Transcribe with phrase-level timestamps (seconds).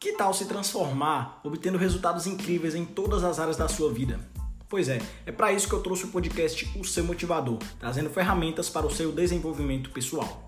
[0.00, 4.20] Que tal se transformar, obtendo resultados incríveis em todas as áreas da sua vida?
[4.68, 8.70] Pois é, é para isso que eu trouxe o podcast O Seu Motivador, trazendo ferramentas
[8.70, 10.47] para o seu desenvolvimento pessoal.